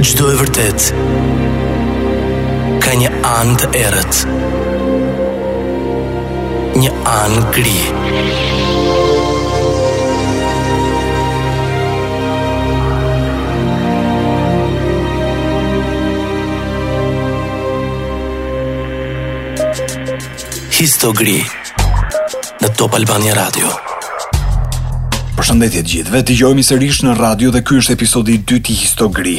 [0.00, 0.84] Gjdo e vërtet
[2.80, 4.20] Ka një anë të erët
[6.80, 7.76] Një anë gri
[20.80, 21.36] Histogri
[22.64, 23.76] Në Top Albania Radio
[25.50, 26.18] Përshëndetje të gjithëve.
[26.28, 29.32] Dëgjojmë sërish në radio dhe ky është episodi i dytë i Histogri.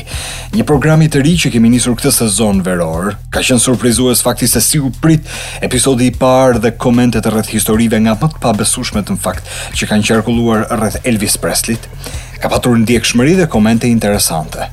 [0.57, 3.13] Një program i të ri që kemi nisur këtë sezon veror.
[3.31, 5.23] Ka qenë surprizues fakti se si u prit
[5.63, 9.47] episodi i parë dhe komentet rreth historive nga më të pabesueshme të fakt
[9.79, 11.79] që kanë qarkulluar rreth Elvis presley
[12.43, 14.67] Ka patur ndjekshmëri dhe komente interesante.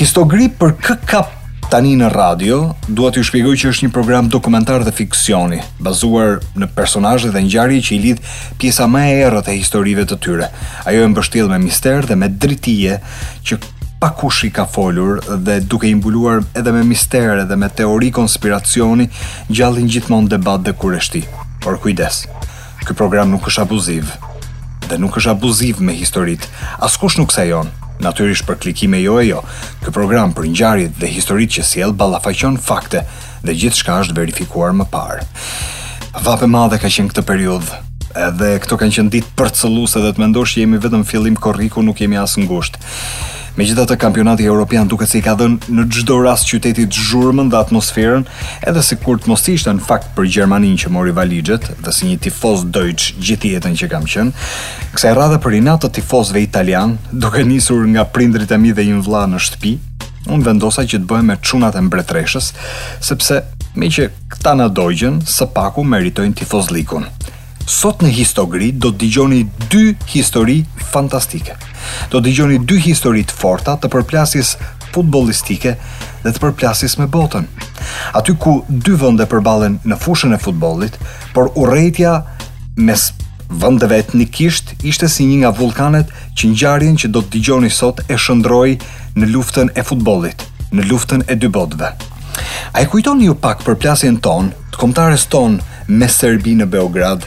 [0.00, 1.22] Histogri për kë ka
[1.70, 2.56] Tani në radio,
[2.90, 7.76] duhet ju shpjegoj që është një program dokumentar dhe fiksioni, bazuar në personazhe dhe ngjarje
[7.86, 8.24] që i lidh
[8.58, 10.48] pjesa më e errët e historive të tyre.
[10.82, 12.96] Ajo e mbështil me mister dhe me dritije
[13.46, 13.60] që
[14.02, 18.10] pa kush i ka folur dhe duke i mbuluar edhe me mister dhe me teori
[18.18, 19.06] konspiracioni,
[19.46, 21.22] gjallin gjithmonë debat dhe kureshti.
[21.62, 22.24] Por kujdes.
[22.82, 24.10] Ky program nuk është abuziv
[24.90, 26.50] dhe nuk është abuziv me historitë.
[26.88, 27.70] Askush nuk sajon.
[28.00, 29.42] Natyrisht për klikime jo e jo,
[29.84, 33.02] kë program për ngjarjet dhe historit që sjell balafajqon fakte
[33.44, 35.26] dhe gjithë shka është verifikuar më parë.
[36.24, 37.82] Vape madhe ka qenë këtë periudhë,
[38.28, 39.74] edhe këto kanë qenë ditë për të
[40.06, 42.78] dhe të mendosh që jemi vetëm fillim korriku nuk jemi asë ngushtë.
[43.58, 47.48] Me gjitha të kampionati europian duke se i ka dhenë në gjdo rast qytetit zhurmën
[47.50, 48.22] dhe atmosferën,
[48.70, 52.06] edhe si kur të mos ishte në fakt për Gjermanin që mori valigjet, dhe si
[52.12, 54.30] një tifoz dojqë gjithi jetën që kam qenë,
[54.94, 56.94] kësa e radhe për natë të tifozve italian,
[57.26, 59.74] duke njësur nga prindrit e mi dhe një vla në shtëpi,
[60.30, 62.52] unë vendosa që të bëhe me qunat e mbretreshës,
[63.10, 63.42] sepse
[63.74, 67.10] me që këta në dojgjën, së paku meritojnë tifozlikun.
[67.10, 67.36] likun
[67.70, 69.40] sot në histogri do të digjoni
[69.70, 70.60] dy histori
[70.92, 71.54] fantastike.
[72.10, 74.56] Do të digjoni dy histori të forta të përplasjes
[74.94, 75.76] futbolistike
[76.24, 77.46] dhe të përplasjes me botën.
[78.18, 80.98] Aty ku dy vënde përbalen në fushën e futbolit,
[81.34, 82.16] por urejtja
[82.76, 83.10] mes
[83.62, 88.18] vëndeve etnikisht ishte si një nga vulkanet që njarjen që do të digjoni sot e
[88.18, 88.74] shëndroj
[89.14, 90.42] në luftën e futbolit,
[90.74, 91.94] në luftën e dy botëve.
[92.74, 95.60] A e kujton një pak për plasjen ton, të komtares ton
[95.90, 97.26] me Serbi në Beograd,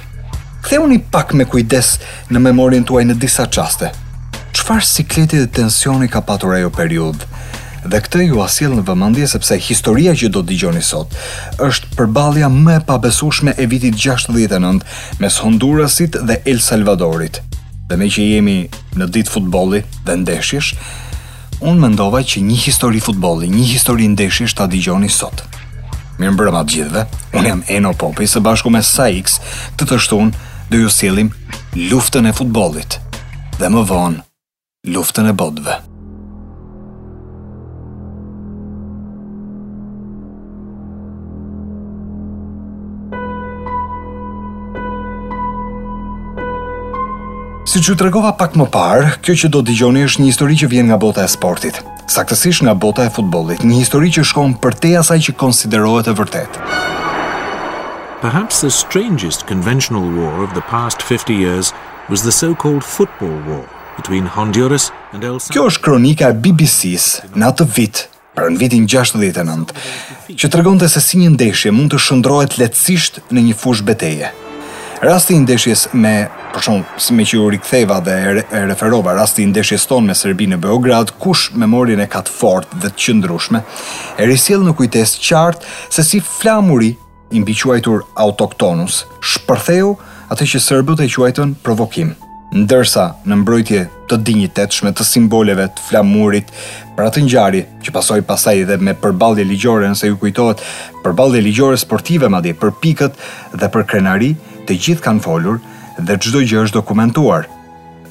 [0.72, 2.00] një pak me kujdes
[2.32, 3.92] në memorin tuaj në disa qaste.
[4.54, 7.26] Qfar kleti dhe tensioni ka patur ajo periud?
[7.84, 11.12] Dhe këtë ju asil në vëmëndje sepse historia që do të digjoni sot
[11.60, 14.80] është përbalja më e pabesushme e vitit 69
[15.20, 17.42] mes Hondurasit dhe El Salvadorit.
[17.90, 20.70] Dhe me që jemi në ditë futboli dhe ndeshjesh,
[21.60, 25.44] unë mendova që një histori futboli, një histori ndeshjesh të digjoni sot.
[26.22, 27.04] Mirë më brëma të gjithve,
[27.36, 29.42] unë jam Eno Popi, së bashku me Saix,
[29.76, 31.30] të të shtunë, do ju sjellim
[31.92, 32.96] luftën e futbollit
[33.60, 34.22] dhe më vonë
[34.96, 35.76] luftën e botëve.
[47.70, 50.72] Si që të pak më parë, kjo që do të gjoni është një histori që
[50.74, 51.84] vjen nga bota e sportit.
[52.10, 56.18] Saktësisht nga bota e futbolit, një histori që shkon për te asaj që konsiderohet e
[56.18, 56.70] vërtetë.
[58.30, 61.74] Perhaps the strangest conventional war of the past 50 years
[62.10, 63.66] was the so-called football war
[63.98, 65.52] between Honduras and El Salvador.
[65.54, 68.06] Kjo është kronika e BBC-s në atë vit,
[68.38, 69.74] për në vitin 69,
[70.40, 74.32] që tregonte se si një ndeshje mund të shndrohet lehtësisht në një fushë betaje.
[75.04, 76.16] Rasti i ndeshjes me,
[76.56, 80.16] për shemb, si me që u riktheva dhe e referova rasti i ndeshjes tonë me
[80.16, 83.66] Serbinë në Beograd, kush memorin e ka të fortë dhe të qëndrueshme,
[84.16, 86.96] e risjell në kujtesë qartë se si flamuri
[87.38, 89.96] imbiquajtur autoktonus, shpërtheu
[90.34, 92.14] atë që sërbët e quajtën provokim.
[92.54, 93.80] Ndërsa në mbrojtje
[94.12, 96.52] të dinjitetshme të simboleve të flamurit
[96.94, 100.62] për atë ngjarje që pasoi pasaj edhe me përballje ligjore nëse ju kujtohet,
[101.06, 103.18] përballje ligjore sportive madje për pikët
[103.58, 104.36] dhe për krenari,
[104.68, 105.58] të gjithë kanë folur
[105.98, 107.50] dhe çdo gjë është dokumentuar.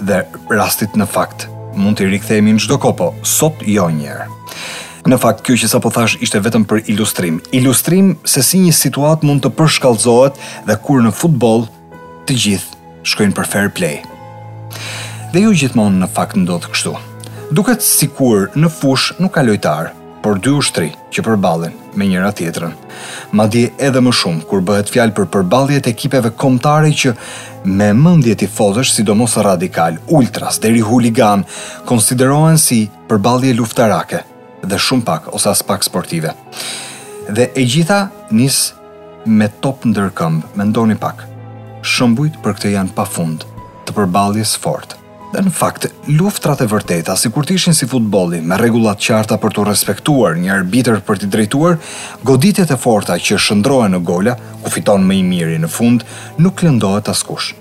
[0.03, 0.25] Dhe
[0.59, 1.47] rastit në fakt
[1.79, 4.27] mund të rikthehemi në çdo kopo, sot jo njëherë.
[5.03, 7.41] Në fakt, kjo që sa po thash ishte vetëm për ilustrim.
[7.59, 10.37] Ilustrim se si një situat mund të përshkallëzohet
[10.69, 11.65] dhe kur në futbol
[12.29, 13.97] të gjithë shkojnë për fair play.
[15.35, 16.95] Dhe ju gjithmonë në fakt në do të kështu.
[17.51, 19.91] Duket si kur në fush nuk ka lojtarë,
[20.23, 22.79] por dy ushtri që përballen me njëra tjetërën.
[23.35, 27.17] Ma edhe më shumë kur bëhet fjalë për përbaljet e kipeve komtare që
[27.65, 31.43] me mëndjet i sidomos si do mosë radikal, ultras, deri huligan,
[31.87, 34.31] konsiderohen si përbalje luftarake,
[34.69, 36.33] dhe shumë pak ose as pak sportive.
[37.31, 38.73] Dhe e gjitha nis
[39.27, 41.27] me top ndër këmbë, mendoni pak.
[41.87, 43.45] Shëmbujt për këtë janë pafund
[43.87, 44.97] të përballjes fort.
[45.33, 49.55] Dhe në fakt, luftrat e vërteta, si kur tishin si futboli, me regullat qarta për
[49.57, 51.79] të respektuar një arbiter për të drejtuar,
[52.29, 56.05] goditjet e forta që shëndrohen në gola, ku fiton më i miri në fund,
[56.37, 57.55] nuk lëndohet askush.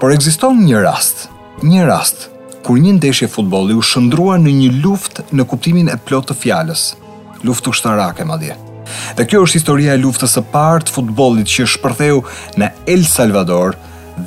[0.00, 1.26] Por egziston një rast,
[1.66, 2.30] një rast
[2.66, 6.82] kur një ndeshje futbolli u shëndrua në një luft në kuptimin e plot të fjalës.
[7.46, 8.54] luftë ushtarake shtarake madje.
[9.16, 12.22] Dhe kjo është historia e luftës e partë të futbolit që shpërtheu
[12.58, 13.76] në El Salvador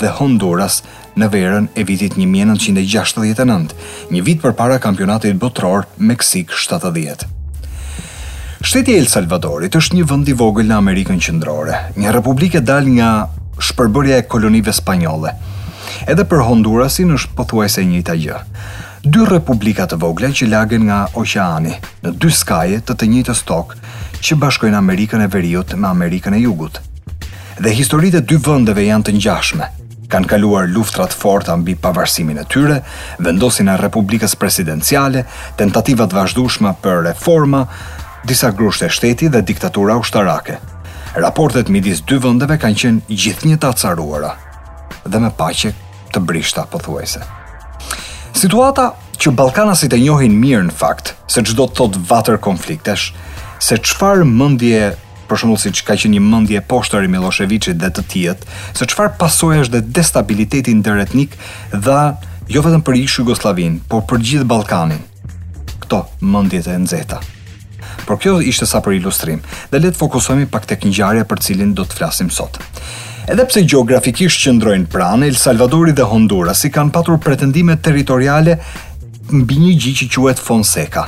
[0.01, 0.77] dhe Honduras
[1.19, 3.73] në verën e vitit 1969,
[4.13, 7.25] një vit për para kampionatit botror Meksik 70.
[8.63, 13.11] Shteti El Salvadorit është një vend i vogël në Amerikën Qendrore, një republikë dal nga
[13.59, 15.33] shpërbërja e kolonive spanjolle.
[16.07, 18.37] Edhe për Hondurasin është pothuajse e njëjta gjë.
[19.03, 21.73] Dy republika të vogla që lagen nga oqeani,
[22.03, 23.79] në dy skaje të të njëjtës tokë,
[24.25, 26.79] që bashkojnë Amerikën e Veriut me Amerikën e Jugut.
[27.59, 29.69] Dhe historitë e dy vendeve janë të ngjashme.
[30.11, 32.79] Kan kaluar luftrat të forta mbi pavarësimin e tyre,
[33.25, 35.25] vendosin e republikës presidenciale,
[35.59, 37.65] tentativa të vazhdueshme për reforma,
[38.25, 38.51] disa
[38.85, 40.57] e shteti dhe diktatura ushtarake.
[41.15, 44.31] Raportet midis dy vendeve kanë qenë gjithnjë të atësaruara.
[45.11, 45.69] dhe me paqe
[46.13, 47.21] të brishta pothuajse.
[48.37, 53.11] Situata që Ballkanasit e njohin mirë në fakt, se çdo të thot vatër konfliktesh,
[53.61, 54.85] se çfarë mendje
[55.29, 58.47] për shembull siç ka qenë një mendje poshtër i Miloševićit dhe të tjetë,
[58.77, 61.35] se çfarë pasojë është dhe destabiliteti ndëretnik
[61.73, 61.99] dha
[62.49, 65.03] jo vetëm për ish Jugosllavin, por për gjithë Ballkanin.
[65.83, 67.19] Kto mendjet e nxehta.
[68.07, 71.75] Por kjo ishte sa për ilustrim, dhe le të fokusohemi pak tek ngjarja për cilin
[71.77, 72.57] do të flasim sot.
[73.29, 78.55] Edhe pse që qëndrojnë pranë, El Salvadori dhe Honduras si kanë patur pretendime territoriale
[79.29, 81.03] mbi një gjiqë që quhet Fonseca.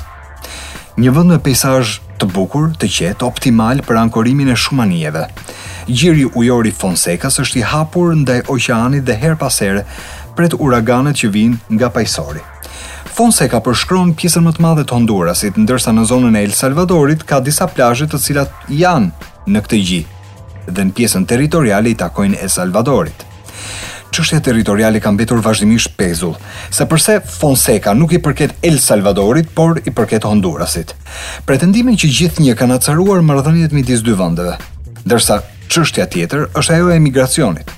[1.01, 5.23] Një vend me pejsaj të bukur, të qetë, optimal për ankorimin e shumanieve.
[5.89, 9.81] Gjiri ujori Fonsecas është i hapur ndaj oqeanit dhe her pas here
[10.41, 12.45] të uraganet që vijnë nga pajisori.
[13.17, 17.41] Fonseca përshkron pjesën më të madhe të Hondurasit, ndërsa në zonën e El Salvadorit ka
[17.45, 19.13] disa plazhe të cilat janë
[19.53, 20.19] në këtë gjithë
[20.69, 23.25] dhe në pjesën territoriale i takojnë e Salvadorit.
[24.11, 26.33] Qështja territoriale kam betur vazhdimisht pezull,
[26.75, 30.91] se përse Fonseca nuk i përket El Salvadorit, por i përket Hondurasit.
[31.47, 34.57] Pretendimin që gjithë një kanë atësaruar më rëdhënjet tisë dy vëndëve,
[35.07, 35.39] dërsa
[35.71, 37.71] qështja tjetër është ajo e emigracionit.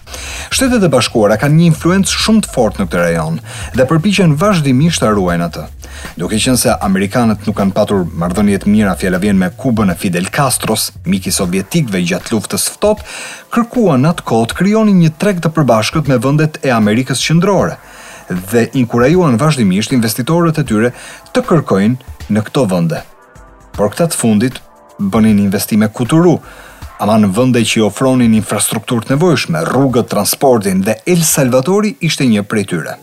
[0.50, 3.38] Shtetet e bashkuara kanë një influencë shumë të fort në këtë rajon
[3.78, 5.68] dhe përpiqen vazhdimisht ta ruajnë atë.
[6.18, 10.28] Duke qenë se amerikanët nuk kanë patur marrëdhënie të mira fjalëvien me Kubën e Fidel
[10.36, 13.08] Castros, miki sovjetikve gjatë luftës së ftohtë,
[13.56, 17.80] kërkuan atkohë të krijonin një treg të përbashkët me vendet e Amerikës Qendrore
[18.52, 20.94] dhe inkurajuan vazhdimisht investitorët e tyre
[21.36, 23.02] të kërkojnë në këto vende.
[23.74, 24.62] Por këta të fundit
[25.02, 26.36] bënin investime kuturu,
[27.02, 32.68] ama në vënde që ofronin infrastrukturët nevojshme, rrugët, transportin dhe El Salvatori ishte një prej
[32.72, 33.00] tyre.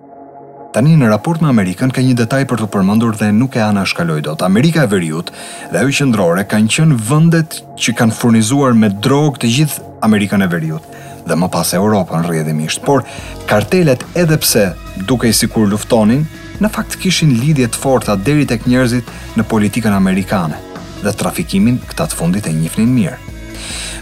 [0.71, 3.83] Tani në raport me Amerikën ka një detaj për të përmendur dhe nuk e ana
[3.85, 4.39] shkalojdot.
[4.39, 4.43] dot.
[4.47, 5.33] Amerika e Veriut
[5.73, 10.49] dhe ajo qendrore kanë qenë vendet që kanë furnizuar me drogë të gjithë Amerikën e
[10.53, 13.03] Veriut dhe më pas Europën rrjedhimisht, por
[13.51, 14.65] kartelet edhe pse
[15.11, 16.23] dukej sikur luftonin,
[16.63, 20.57] në fakt kishin lidhje të forta deri tek njerëzit në politikën amerikane
[21.03, 23.19] dhe trafikimin këta të fundit e njëfnin mirë.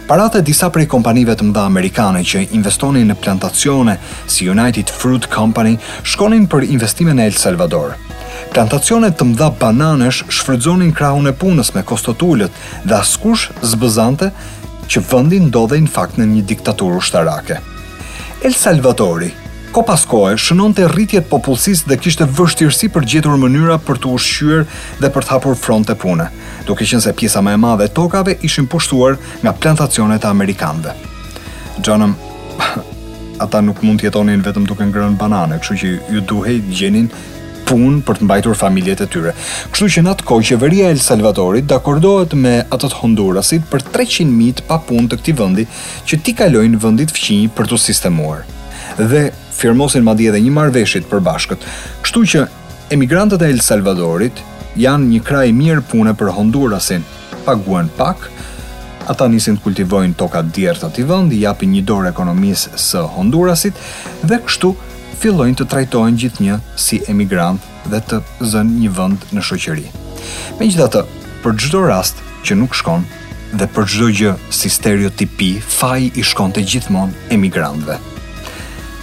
[0.07, 3.97] Parat e disa prej kompanive të mëdha amerikane që investonin në plantacione
[4.35, 5.75] si United Fruit Company
[6.13, 7.97] shkonin për investime në El Salvador.
[8.55, 14.31] Plantacionet të mëdha bananesh shfrytëzonin krahun e punës me kostot dhe askush zbëzante
[14.89, 17.59] që vëndin ndodhej në fakt në një diktaturë ushtarake.
[18.47, 19.31] El Salvadori,
[19.79, 24.11] ko pas kohë shënon të rritjet popullsis dhe kishte vështirësi për gjetur mënyra për të
[24.17, 24.65] ushqyër
[25.05, 26.25] dhe për të hapur front të pune,
[26.67, 30.97] duke qënë se pjesa më e madhe tokave ishin pushtuar nga plantacionet e Amerikanve.
[31.79, 32.17] Gjanëm,
[33.45, 37.07] ata nuk mund të jetonin vetëm duke grënë banane, kështu që ju duhej gjenin
[37.69, 39.37] punë për të mbajtur familjet e tyre.
[39.71, 43.87] Kështu që në atë kohë qeveria e El Salvadorit dakordohet me atë të Hondurasit për
[43.95, 45.69] 300 mijë pa të këtij vendi
[46.07, 48.43] që ti kalojnë vendit fqinj për të sistemuar.
[48.99, 51.65] Dhe firmosin madje edhe një marveshit për bashkët.
[52.05, 52.43] Kështu që
[52.95, 54.39] emigrantët e El Salvadorit
[54.79, 57.03] janë një kraj mirë pune për Hondurasin.
[57.47, 58.29] Paguen pak,
[59.11, 63.75] ata nisin të kultivojnë tokat djertë të të i japin një dorë ekonomisë së Hondurasit,
[64.23, 64.73] dhe kështu
[65.19, 67.59] fillojnë të trajtojnë gjithë një si emigrant
[67.91, 68.23] dhe të
[68.53, 69.89] zënë një vënd në shoqëri.
[70.61, 71.03] Me gjithë atë,
[71.43, 73.17] për gjithë rast që nuk shkonë,
[73.59, 77.99] dhe për çdo gjë si stereotipi, faji i shkon te gjithmonë emigrantëve.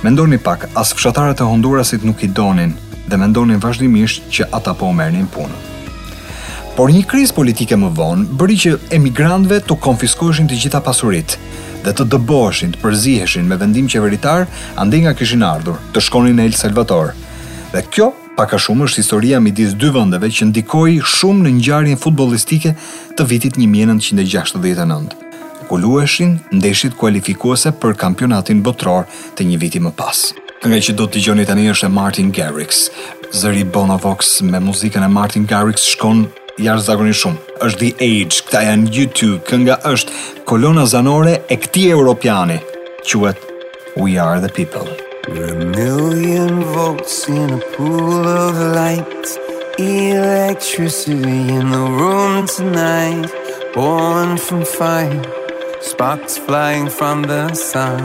[0.06, 2.76] Mendoni pak, as fshatarët e Hondurasit nuk i donin
[3.10, 5.64] dhe mendonin vazhdimisht që ata po merrnin punën.
[6.76, 11.40] Por një kriz politike më vonë bëri që emigrantëve të konfiskoheshin të gjitha pasuritë
[11.88, 14.46] dhe të dëboheshin, të përziheshin me vendim qeveritar
[14.78, 17.16] andej nga këshin ardhur, të shkonin në El Salvador.
[17.74, 22.04] Dhe kjo pak a shumë është historia midis dy vendeve që ndikoi shumë në ngjarjen
[22.06, 22.78] futbollistike
[23.18, 25.24] të vitit 1969
[25.66, 29.06] kalkulueshin ndeshit kualifikuese për kampionatin botror
[29.38, 30.20] të një viti më pas.
[30.62, 32.86] Kënga që do të dëgjoni tani është e Martin Garrix.
[33.42, 36.26] Zëri Bonavox me muzikën e Martin Garrix shkon
[36.64, 37.56] jashtëzakonisht shumë.
[37.66, 40.20] Është The Age, këta janë YouTube, kënga është
[40.50, 42.60] kolona zanore e këtij europiani.
[43.06, 43.42] Quhet
[43.98, 44.86] We Are The People.
[45.28, 49.28] We're a million volts in a pool of light
[49.80, 53.34] Electricity in the room tonight
[53.74, 55.24] Born from fire
[55.86, 58.02] sparks flying from the sun.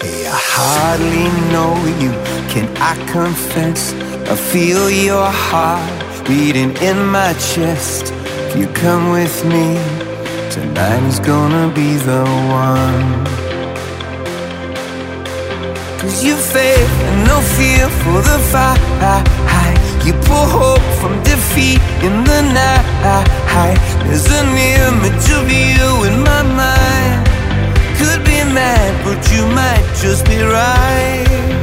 [0.00, 1.70] Hey, I hardly know
[2.02, 2.10] you,
[2.52, 3.92] can I confess?
[4.32, 5.92] I feel your heart
[6.26, 8.12] beating in my chest.
[8.50, 9.68] If you come with me,
[10.54, 12.22] tonight is gonna be the
[12.64, 13.06] one.
[16.00, 18.80] Cause you faith and no fear for the fight
[20.04, 23.78] you pull hope from defeat in the night.
[24.08, 27.26] There's an image of you in my mind.
[27.98, 31.61] Could be mad, but you might just be right.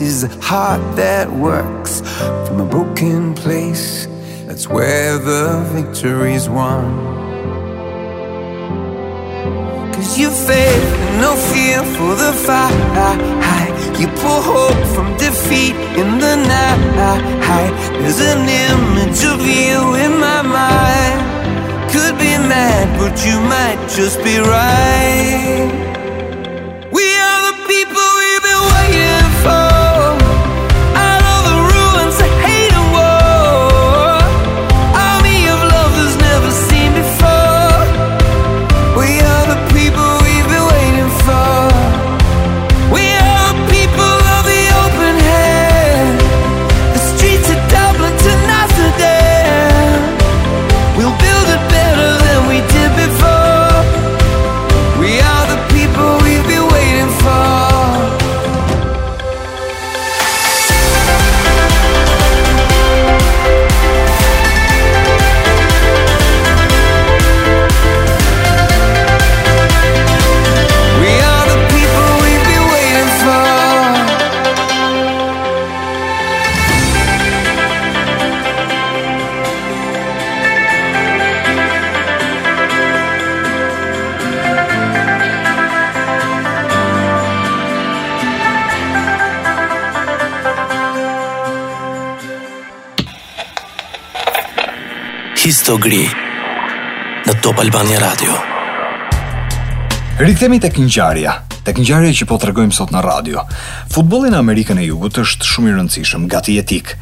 [0.00, 2.00] is a heart that works
[2.46, 4.06] from a broken place.
[4.46, 7.14] That's where the victory's won.
[9.92, 12.74] Cause you faith and no fear for the fight.
[13.98, 17.70] You pull hope from defeat in the night.
[18.00, 21.90] There's an image of you in my mind.
[21.90, 25.84] Could be mad, but you might just be right.
[95.66, 96.04] Risto Gri
[97.26, 98.36] në Top Albania Radio.
[100.22, 101.32] Rikthemi tek ngjarja,
[101.66, 103.42] tek ngjarja që po tregojmë sot në radio.
[103.90, 106.92] Futbolli në Amerikën e Jugut është shumë i rëndësishëm gati etik.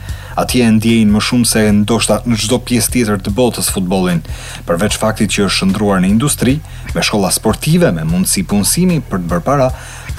[0.41, 4.25] Atje e ndjejnë më shumë se ndoshta në çdo pjesë tjetër të botës futbollin,
[4.65, 6.57] përveç faktit që është shndruar në industri,
[6.97, 9.69] me shkolla sportive, me mundësi punësimi për të bërë para,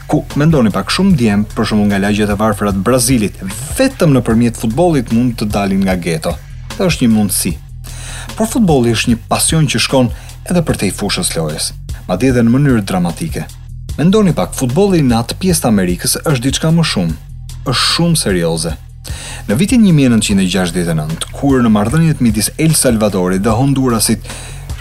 [0.05, 3.41] ku mendoni pak shumë djemë për shumë nga lagjet e varfëra të Brazilit,
[3.81, 6.37] vetëm në përmjet futbolit mund të dalin nga geto.
[6.77, 7.57] Dhe është një mundësi
[8.37, 10.09] por futbolli është një pasion që shkon
[10.51, 11.69] edhe për te i fushës lojës,
[12.09, 13.45] ma dhe dhe në mënyrë dramatike.
[13.97, 17.15] Mendoni pak, futbolli në atë pjesë të Amerikës është diçka më shumë,
[17.63, 18.75] është shumë serioze.
[19.47, 24.27] Në vitin 1969, kur në mardhënjet midis El Salvadorit dhe Hondurasit,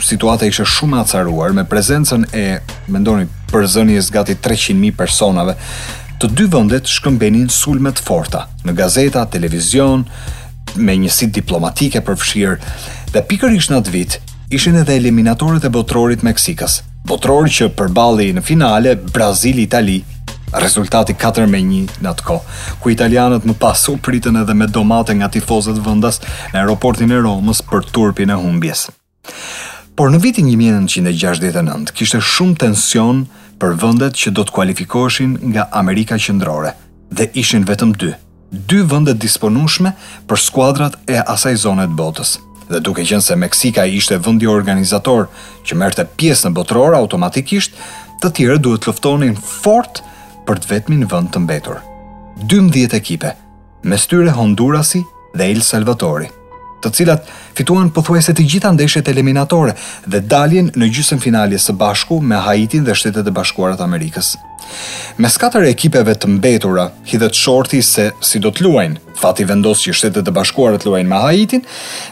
[0.02, 2.46] situata ishe shumë atësaruar me prezencën e,
[2.90, 5.54] mendoni, përzënjës gati 300.000 personave,
[6.18, 10.42] të dy vëndet shkëmbenin sulmet forta, në gazeta, televizion, televizion,
[10.84, 12.72] me njësi diplomatike përfshirë
[13.14, 14.16] dhe pikërisht në të vit
[14.56, 16.80] ishin edhe eliminatorët e botrorit Meksikës,
[17.10, 20.00] botrori që përbali në finale Brazil-Itali
[20.64, 22.38] rezultati 4 me 1 në atë ko,
[22.80, 26.20] ku italianët më pasu pritën edhe me domate nga tifozet vëndas
[26.52, 28.86] në aeroportin e Romës për turpin e humbjes.
[29.94, 33.24] Por në vitin 1969, kishte shumë tension
[33.62, 36.72] për vëndet që do të kualifikoshin nga Amerika Qëndrore,
[37.10, 37.94] dhe ishin vetëm
[38.52, 39.94] dy vëndet disponushme
[40.28, 42.38] për skuadrat e asaj zonet botës.
[42.68, 45.26] Dhe duke qenë se Meksika ishte vëndi organizator
[45.66, 47.72] që merte pjesë në botërora automatikisht,
[48.22, 50.00] të tjere duhet të luftonin fort
[50.46, 51.82] për të vetmin vënd të mbetur.
[52.50, 53.34] 12 ekipe,
[53.84, 56.30] me styre Hondurasi dhe El Salvatori,
[56.82, 59.74] të cilat fituan pëthueset i gjitha ndeshet eliminatore
[60.06, 64.34] dhe daljen në gjysën finalje së bashku me Haiti dhe shtetet e bashkuarat Amerikës.
[65.22, 69.00] Mes katër ekipeve të mbetura, hidhet shorti se si do të luajnë.
[69.20, 71.62] Fati vendos që shtetet e bashkuara të luajnë me hajitin,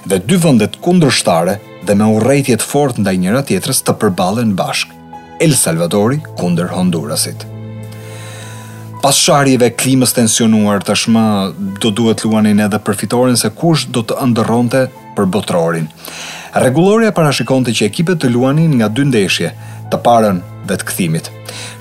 [0.09, 1.57] dhe dy vendet kundërshtare
[1.89, 4.95] dhe me urrejtje të fortë ndaj njëra tjetrës të përballen bashkë.
[5.43, 7.43] El Salvadori kundër Hondurasit.
[9.03, 11.25] Pas sharjeve klimës tensionuar tashmë
[11.83, 14.85] do duhet luanin edhe përfitorin se kush do të ndërronte
[15.17, 15.89] për botrorin.
[16.53, 19.49] parashikon parashikonte që ekipet të luanin nga dy ndeshje,
[19.91, 21.31] të parën dhe të kthimit.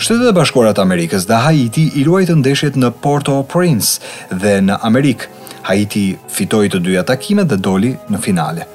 [0.01, 4.00] Shtetet e Bashkuara të Amerikës dhe Haiti i ruajtën ndeshjet në Port-au-Prince
[4.43, 5.27] dhe në Amerik.
[5.67, 8.65] Haiti fitoi të dyja takimet dhe doli në finale.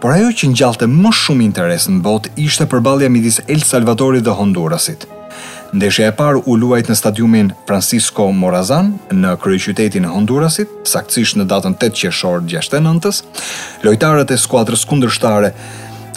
[0.00, 4.36] Por ajo që ngjallte më shumë interes në botë ishte përballja midis El Salvadorit dhe
[4.38, 5.08] Hondurasit.
[5.74, 11.50] Ndeshja e parë u luajt në stadiumin Francisco Morazan në kryeqytetin e Hondurasit, saktësisht në
[11.50, 13.24] datën 8 qershor 69-s.
[13.82, 15.50] Lojtarët e skuadrës kundërshtare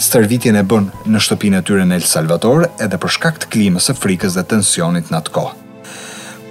[0.01, 3.89] Stërvitjen e bën në shtëpinë e tyre në El Salvador edhe për shkak të klimës
[3.89, 5.55] së frikës dhe tensionit në atë kohë.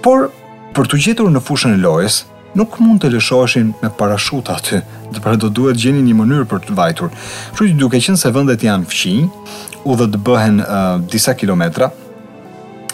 [0.05, 0.27] Por
[0.73, 2.21] për të gjetur në fushën e lojës
[2.57, 4.79] nuk mund të lëshoheshin me parashut aty,
[5.13, 7.11] dhe pra do duhet gjeni një mënyrë për të vajtur.
[7.55, 9.27] Kështu që duke qenë se vendet janë fqinj,
[9.91, 11.89] udhë të bëhen uh, disa kilometra,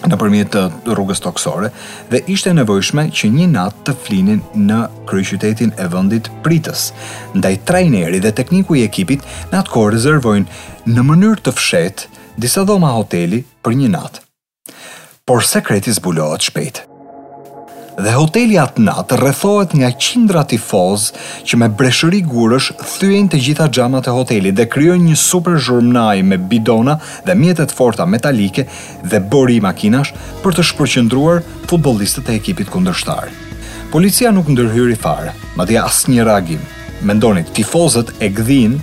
[0.08, 0.64] në përmjet të
[0.96, 1.72] rrugës toksore
[2.12, 4.40] dhe ishte nevojshme që një nat të flinin
[4.70, 4.80] në
[5.10, 6.88] kryqytetin e vëndit pritës.
[7.36, 12.06] Ndaj trajneri dhe tekniku i ekipit në atë rezervojnë në mënyrë të fshet
[12.40, 14.22] disa dhoma hoteli për një nat.
[15.28, 16.86] Por sekreti zbulohet shpejt
[18.00, 21.10] dhe hoteli atë natë rrethohet nga qindra tifoz
[21.48, 26.22] që me breshëri gurësh thyen të gjitha xhamat e hotelit dhe krijojnë një super zhurmnaj
[26.30, 26.96] me bidona
[27.28, 28.64] dhe mjetet forta metalike
[29.12, 33.28] dhe bori makinash për të shpërqendruar futbollistët e ekipit kundërshtar.
[33.92, 36.62] Policia nuk ndërhyri fare, madje asnjë reagim.
[37.04, 38.80] Mendonin tifozët e gdhin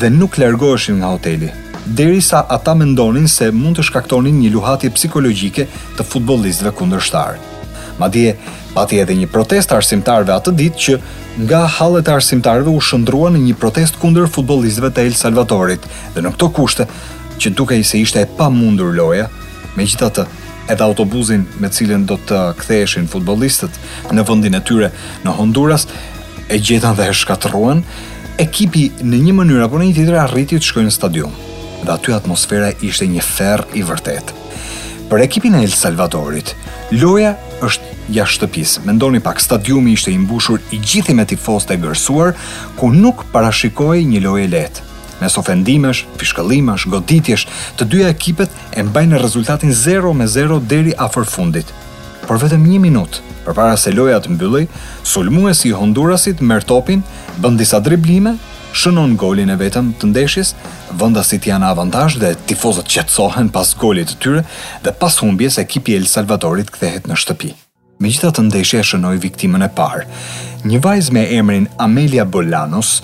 [0.00, 1.50] dhe nuk largoheshin nga hoteli,
[1.96, 5.66] derisa ata mendonin se mund të shkaktonin një luhatje psikologjike
[5.98, 7.50] të futbollistëve kundërshtarë.
[7.98, 8.34] Ma dje,
[8.74, 10.94] pati edhe një protest arsimtarve atë ditë që
[11.46, 16.24] nga halet e arsimtarve u shëndrua në një protest kunder futbolistve të El Salvadorit dhe
[16.24, 16.88] në këto kushte,
[17.38, 19.28] që duke i se ishte e pa mundur loja,
[19.76, 20.24] me gjitha të
[20.70, 23.78] edhe autobuzin me cilën do të ktheheshin futbolistët
[24.14, 24.90] në vëndin e tyre
[25.26, 25.86] në Honduras,
[26.50, 27.82] e gjetan dhe e shkatruan,
[28.42, 31.34] ekipi në një mënyrë apo në një tjetër arriti të shkojnë në stadion.
[31.84, 34.32] Dhe aty atmosfera ishte një ferr i vërtet.
[35.10, 36.54] Për ekipin e El Salvadorit,
[36.96, 37.34] loja
[37.68, 38.82] është jashtë shtëpisë.
[38.88, 42.34] Mendoni pak, stadiumi ishte i mbushur i gjithë me tifozë të gërsuar,
[42.78, 44.84] ku nuk parashikoi një lojë lehtë.
[45.20, 47.44] Me ofendimesh, fishkëllimesh, goditjesh,
[47.78, 51.70] të dyja ekipet e mbajnë rezultatin 0 me 0 deri afër fundit.
[52.26, 54.64] Por vetëm një minutë përpara se loja të mbylli,
[55.04, 57.02] sulmuesi i Hondurasit merr topin,
[57.40, 58.36] bën disa driblime
[58.74, 60.50] shënon golin e vetëm të ndeshjes,
[60.98, 64.42] vendasit janë avantazh dhe tifozët qetësohen pas golit të tyre
[64.84, 67.52] dhe pas humbjes ekipi El Salvadorit kthehet në shtëpi.
[68.02, 70.08] Megjithatë ndeshja shënoi viktimën e parë.
[70.66, 72.96] Një vajzë me emrin Amelia Bolanos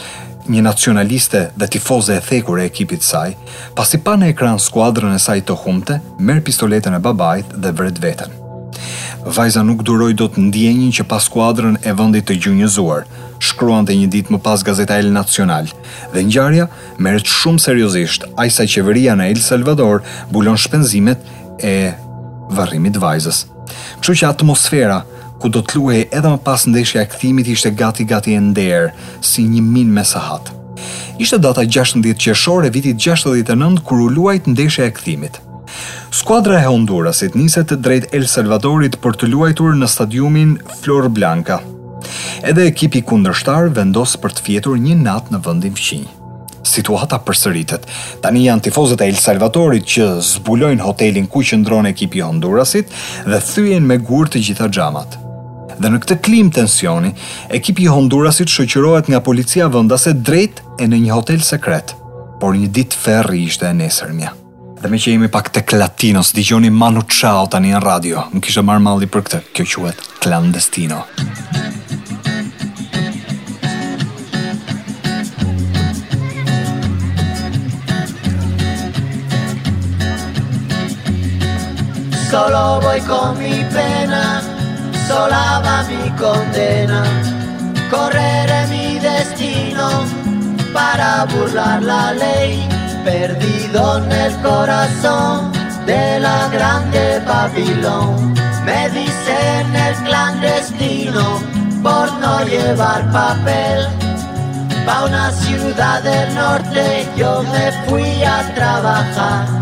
[0.51, 3.37] një nacionaliste dhe tifoze e thekur e ekipit saj,
[3.79, 8.03] pasi pa në ekran skuadrën e saj të humte, merë pistoletën e babajt dhe vret
[8.07, 8.35] vetën.
[9.37, 13.05] Vajza nuk duroj do të ndjenjën që pas skuadrën e vëndit të gjunjëzuar,
[13.45, 15.69] shkruan të një dit më pas Gazeta El Nacional.
[16.13, 16.69] Dhe njarja
[17.03, 21.23] mërët shumë seriosisht, ajsa qeveria në El Salvador bulon shpenzimet
[21.65, 21.75] e
[22.57, 23.47] varrimit vajzës.
[24.01, 25.01] Kështu që atmosfera
[25.41, 28.91] ku do të luhej edhe më pas ndeshja e kthimit ishte gati gati e nder
[29.25, 30.53] si një min me sahat.
[31.21, 35.41] Ishte data 16 qershor e vitit 69 kur u luajt ndeshja e kthimit.
[36.11, 41.61] Skuadra e Hondurasit niset të drejt El Salvadorit për të luajtur në stadiumin Flor Blanca,
[42.47, 46.07] Edhe ekipi kundërshtar vendos për të fjetur një nat në vendin fqinj.
[46.71, 47.87] Situata përsëritet.
[48.23, 52.93] Tani janë tifozët e El Salvadorit që zbulojnë hotelin ku qëndron ekipi i Hondurasit
[53.27, 55.17] dhe thyen me gur të gjitha xhamat.
[55.81, 57.15] Dhe në këtë klim tensioni,
[57.57, 61.97] ekipi i Hondurasit shoqërohet nga policia vendase drejt e në një hotel sekret.
[62.41, 64.35] Por një ditë ferri ishte e nesërmja.
[64.83, 68.29] Dhe me që jemi pak të klatinos, digjoni Manu Chao tani në radio.
[68.35, 69.43] Më kisha marrë malli për këtë.
[69.57, 71.03] Kjo quet Klandestino.
[82.31, 84.41] Solo voy con mi pena,
[85.09, 87.03] sola va mi condena.
[87.91, 90.05] Correré mi destino
[90.73, 92.69] para burlar la ley,
[93.05, 95.51] perdido en el corazón
[95.87, 98.35] de la grande Babilón.
[98.65, 101.41] Me dicen el clandestino
[101.83, 103.89] por no llevar papel.
[104.87, 109.60] Pa' una ciudad del norte yo me fui a trabajar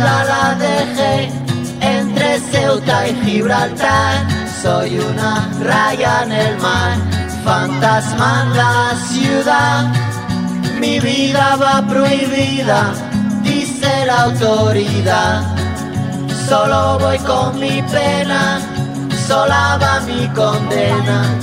[0.00, 1.30] la dejé
[1.80, 4.26] entre Ceuta y Gibraltar.
[4.62, 6.96] Soy una raya en el mar,
[7.44, 9.84] fantasma en la ciudad.
[10.78, 12.92] Mi vida va prohibida,
[13.42, 15.42] dice la autoridad.
[16.48, 18.60] Solo voy con mi pena,
[19.26, 21.36] sola va mi condena.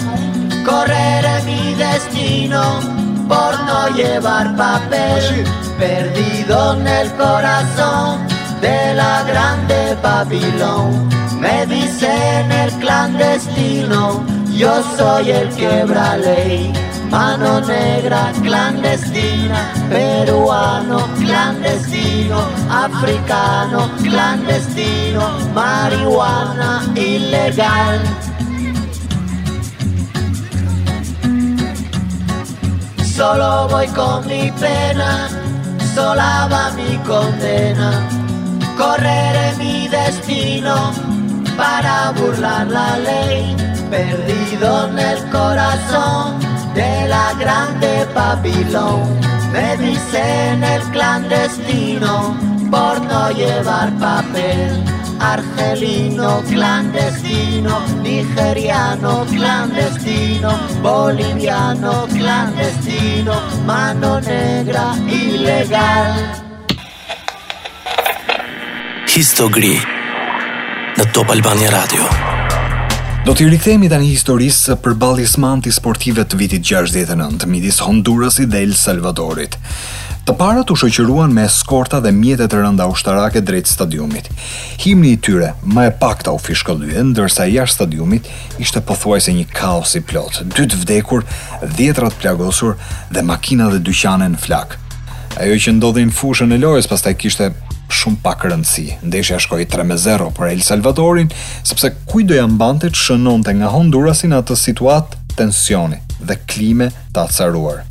[0.65, 2.96] Correré mi destino
[3.27, 8.19] por no llevar papel, pues perdido en el corazón
[8.61, 11.07] de la grande Babilón.
[11.39, 14.23] Me dicen el clandestino,
[14.55, 16.73] yo soy el quebra ley.
[17.11, 22.37] Mano negra clandestina, peruano clandestino,
[22.69, 27.99] africano clandestino, marihuana ilegal.
[33.17, 35.27] Solo voy con mi pena,
[35.95, 38.07] sola va mi condena.
[38.77, 40.91] Correré mi destino
[41.57, 43.55] para burlar la ley,
[43.89, 46.37] perdido en el corazón
[46.75, 49.01] de la grande papilón,
[49.51, 52.37] Me dicen el clandestino
[52.69, 54.96] por no llevar papel.
[55.19, 66.13] Argelino clandestino, nigeriano clandestino, boliviano clandestino, mano negra ilegal.
[69.09, 69.73] Histogri
[70.97, 72.05] në Top Albania Radio.
[73.27, 78.77] Do t'i rikthejmë tani historisë për ballismanti sportive të vitit 69 midis Hondurasit dhe El
[78.79, 79.57] Salvadorit.
[80.27, 84.25] Të parët u shoqëruan me eskorta dhe mjetet e rënda ushtarake drejt stadiumit.
[84.83, 88.27] Himni i tyre më e pakta u fishkëllyen, ndërsa jashtë stadiumit
[88.65, 90.41] ishte pothuajse një kaos i plot.
[90.51, 91.23] Dytë vdekur,
[91.79, 92.75] djetrat plagosur
[93.15, 94.75] dhe makina dhe dyqane në flak.
[95.39, 97.47] Ajo që ndodhi në fushën e lojës pastaj kishte
[98.01, 98.87] shumë pak rëndësi.
[99.07, 101.31] Ndeshja shkoi 3-0 për El Salvadorin,
[101.63, 107.85] sepse kujdo ja mbante të shënonte nga Hondurasin atë situatë tensioni dhe klime të acaruar.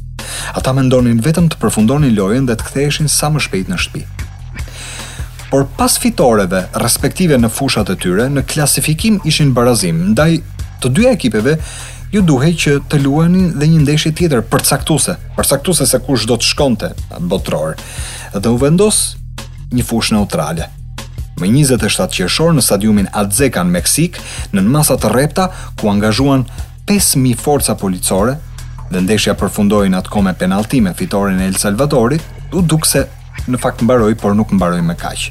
[0.55, 4.05] Ata mendonin vetëm të përfundonin lojën dhe të ktheheshin sa më shpejt në shtëpi.
[5.51, 10.31] Por pas fitoreve respektive në fushat e tyre, në klasifikim ishin barazim, ndaj
[10.83, 11.57] të dy ekipeve
[12.13, 16.51] ju duhej që të luani dhe një ndeshje tjetër përcaktuese, përcaktuese se kush do të
[16.53, 16.93] shkonte
[17.31, 17.79] botror.
[18.35, 19.15] Dhe u vendos
[19.73, 20.69] një fushë neutrale.
[21.41, 24.19] Më 27 qershor në stadiumin Azteca në Meksik,
[24.57, 26.47] në masa të rrepta ku angazhuan
[26.89, 28.39] 5000 forca policore
[28.91, 32.23] dhe ndeshja përfundoi në atkomë penallti me fitoren e El Salvadorit,
[32.55, 33.07] u dukse
[33.51, 35.31] në fakt mbaroi por nuk mbaroi me kaq.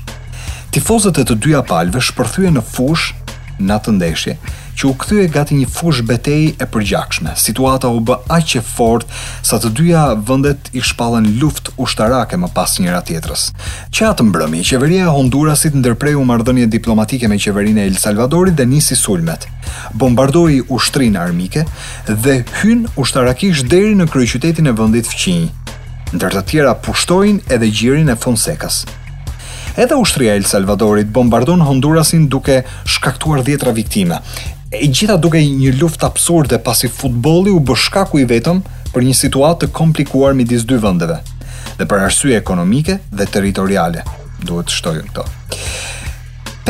[0.76, 3.25] Tifozët e të dyja palëve shpërthyen në fushë
[3.62, 4.34] në të ndeshje,
[4.76, 7.32] që u kthye gati një fush betejë e përgjakshme.
[7.40, 12.50] Situata u bë aq e fortë sa të dyja vendet i shpallën luftë ushtarake më
[12.56, 13.46] pas njëra tjetrës.
[13.96, 18.66] Që atë mbrëmje, qeveria e Hondurasit ndërpreu mardënje diplomatike me qeverinë e El Salvadorit dhe
[18.68, 19.48] nisi sulmet.
[19.94, 21.64] Bombardoi ushtrinë armike
[22.26, 25.48] dhe hyn ushtarakisht deri në kryeqytetin e vendit fqinj.
[26.16, 28.84] Ndër të tjera pushtojnë edhe gjirin e Fonsekas.
[29.78, 34.22] Edhe ushtria El Salvadorit bombardon Hondurasin duke shkaktuar 10 viktime.
[34.72, 38.62] E gjitha duke një luftë absurde pasi futbolli u bë shkaku i vetëm
[38.94, 41.18] për një situatë të komplikuar midis dy vendeve
[41.76, 44.06] dhe për arsye ekonomike dhe territoriale.
[44.48, 45.28] Duhet të shtojë këto.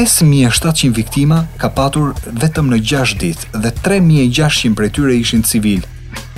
[0.01, 5.85] 5700 viktima ka patur vetëm në 6 ditë dhe 3600 prej tyre ishin civil.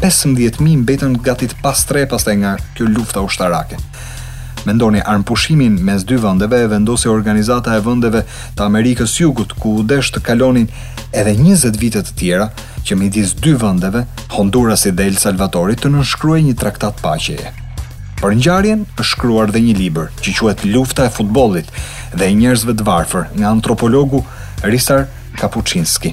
[0.03, 3.79] 15000 mbetën gati të pastre pastaj nga kjo lufta ushtarake.
[4.67, 8.25] Mendoni armpushimin mes dy vendeve e vendosi organizata e vendeve
[8.57, 10.65] të Amerikës Jugut ku u desh të kalonin
[11.15, 12.47] edhe 20 vite të tjera
[12.83, 14.01] që midis dy vendeve
[14.35, 17.53] Honduras i Del Salvatori të nënshkruajë një traktat paqeje.
[18.19, 21.69] Për ngjarjen është shkruar dhe një libër që quhet Lufta e futbollit
[22.15, 24.25] dhe e njerëzve të varfër nga antropologu
[24.67, 25.05] Risar
[25.39, 26.11] Kapuchinski.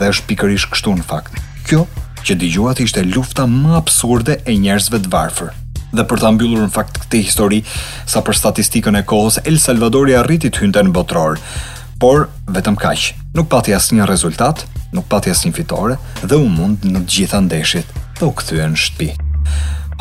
[0.00, 1.38] Dhe është pikërisht kështu në fakt.
[1.70, 1.86] Kjo
[2.26, 5.54] që dëgjuat ishte lufta më absurde e njerëzve të varfër
[5.96, 7.58] dhe për ta mbyllur në fakt këtë histori,
[8.10, 11.40] sa për statistikën e kohës, El Salvadori arriti të hynte në botror,
[12.02, 13.10] por vetëm kaq.
[13.38, 14.64] Nuk pati asnjë rezultat,
[14.96, 18.80] nuk pati asnjë fitore dhe u mund në të gjitha ndeshjet dhe u kthyen në
[18.84, 19.08] shtëpi.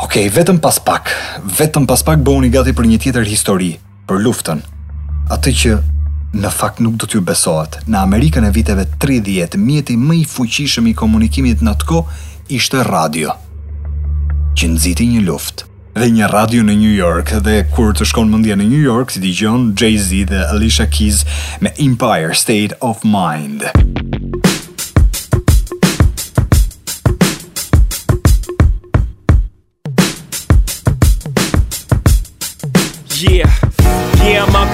[0.03, 1.11] Okej, okay, vetëm pas pak,
[1.57, 3.73] vetëm pas pak bëuni gati për një tjetër histori,
[4.09, 4.59] për luftën.
[5.31, 5.77] Atë që
[6.35, 7.79] në fakt nuk do t'ju besohet.
[7.87, 12.19] Në Amerikën e viteve 30, mjeti më i fuqishëm i komunikimit në atë kohë
[12.59, 13.37] ishte radio.
[14.55, 18.57] Që nxiti një luftë dhe një radio në New York dhe kur të shkon mendja
[18.59, 21.23] në New York ti dëgjon Jay-Z dhe Alicia Keys
[21.63, 23.63] me Empire State of Mind.
[33.15, 33.64] Yeah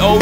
[0.00, 0.21] Oh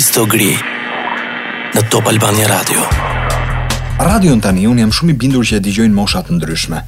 [0.00, 0.46] Histo Gri
[1.74, 2.86] në Top Albania Radio.
[4.00, 6.78] Radio në tani, unë jam shumë i bindur që e digjojnë moshat të ndryshme.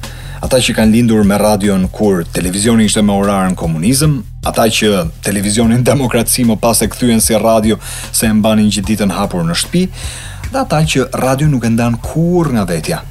[0.41, 4.15] Ata që kanë lindur me radio në kur televizioni ishte me orar në komunizm,
[4.49, 4.89] ata që
[5.27, 7.77] televizionin demokraci më pas e këthyen si radio
[8.09, 9.83] se e mbanin që ditën hapur në shpi,
[10.49, 13.03] dhe ata që radio nuk e ndanë kur nga vetja.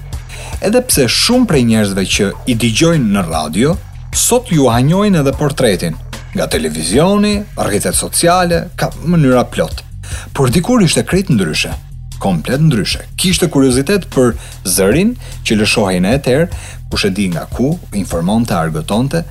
[0.58, 3.78] Edhe pse shumë prej njerëzve që i digjojnë në radio,
[4.10, 5.94] sot ju hanjojnë edhe portretin,
[6.34, 7.36] nga televizioni,
[7.68, 9.86] rrjetet sociale, ka mënyra plotë
[10.32, 11.70] por dikur ishte krejt ndryshe,
[12.18, 13.04] komplet ndryshe.
[13.16, 14.34] Kishte kuriozitet për
[14.74, 15.14] zërin
[15.46, 16.46] që lëshohej në eter,
[16.90, 19.22] kush e di nga ku, informonte, argëtonte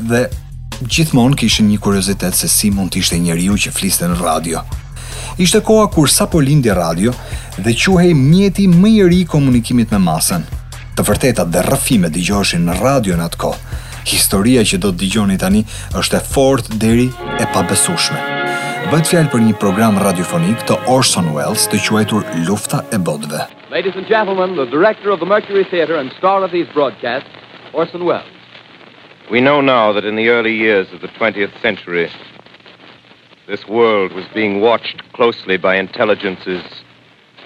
[0.00, 0.26] dhe
[0.82, 4.64] gjithmon kishin një kuriozitet se si mund të ishte njeriu që fliste në radio.
[5.40, 7.12] Ishte koha kur sapo lindi radio
[7.58, 10.44] dhe quhej mjeti më i ri i komunikimit me masën.
[10.96, 13.62] Të vërtetat dhe rëfime dëgjoheshin në radio në atë kohë.
[14.10, 15.62] Historia që do të dëgjoni tani
[15.96, 17.08] është e fortë deri
[17.40, 18.31] e pabesueshme
[18.90, 23.44] bëhet fjalë për një program radiofonik të Orson Welles të quajtur Lufta e Botëve.
[23.70, 27.28] Ladies and gentlemen, the director of the Mercury Theater and star of these broadcasts,
[27.72, 28.28] Orson Welles.
[29.30, 32.10] We know now that in the early years of the 20th century,
[33.46, 36.62] this world was being watched closely by intelligences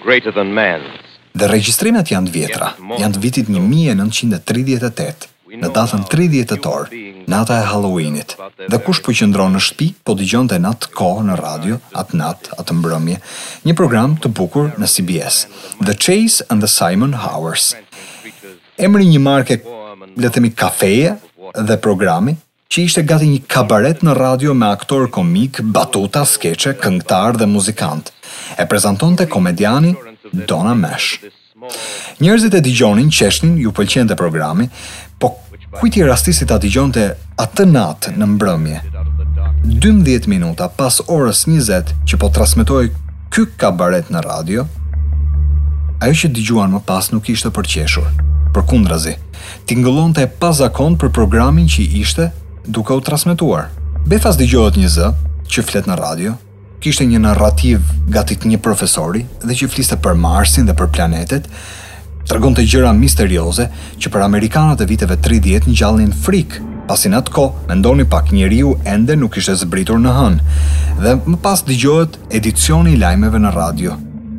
[0.01, 1.03] greater than man's.
[1.37, 6.89] Dhe regjistrimet janë të vjetra, janë të vitit 1938, në datën 30 tetor,
[7.31, 8.33] nata e Halloweenit,
[8.67, 11.77] dhe kush për po qëndro në shpi, po të gjon dhe natë ko në radio,
[11.99, 13.19] atë natë, atë mbrëmje,
[13.69, 15.43] një program të bukur në CBS,
[15.87, 17.69] The Chase and the Simon Hours.
[18.75, 19.59] Emri një marke,
[20.17, 21.15] le themi kafeje
[21.55, 22.35] dhe programi,
[22.67, 28.11] që ishte gati një kabaret në radio me aktor komik, batuta, skeqe, këngtar dhe muzikant.
[28.59, 29.95] E prezenton të komediani
[30.43, 31.21] Dona Mesh.
[32.21, 34.67] Njerëzit e dëgjonin qeshnin, ju pëlqente programi,
[35.17, 35.31] po
[35.79, 37.05] kujt i rastisit sa dëgjonte
[37.41, 38.81] atë natë në mbrëmje.
[39.81, 42.91] 12 minuta pas orës 20 që po transmetohej
[43.33, 44.67] ky kabaret në radio.
[45.97, 48.11] Ajo që dëgjuan më pas nuk ishte për qeshur.
[48.53, 49.15] Përkundrazi,
[49.69, 52.29] tingëllonte e pazakon për programin që ishte
[52.69, 53.71] duke u transmetuar.
[54.05, 55.11] Befas dëgjohet një zë
[55.49, 56.37] që flet në radio
[56.79, 57.79] kishte një narrativ
[58.13, 61.47] gatit një profesori dhe që fliste për Marsin dhe për planetet,
[62.27, 66.57] të të gjëra misterioze që për Amerikanat e viteve 30 një gjallin frik,
[66.89, 70.35] pasin atë ko, me ndoni pak një riu ende nuk ishte zbritur në hën,
[71.01, 73.95] dhe më pas dëgjohet edicioni i lajmeve në radio.